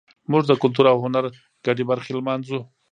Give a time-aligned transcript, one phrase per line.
[0.31, 1.25] موږ د کلتور او هنر
[1.65, 2.59] ګډې برخې لمانځو.